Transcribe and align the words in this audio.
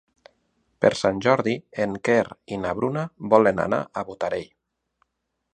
Per 0.85 0.89
Sant 1.01 1.19
Jordi 1.25 1.53
en 1.85 1.93
Quer 2.09 2.25
i 2.57 2.61
na 2.63 2.73
Bruna 2.81 3.07
volen 3.35 3.65
anar 3.69 3.85
a 4.03 4.07
Botarell. 4.11 4.53